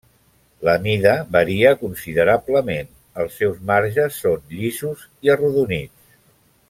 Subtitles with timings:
[0.67, 2.89] La mida varia considerablement,
[3.25, 6.19] els seus marges són llisos i arrodonits.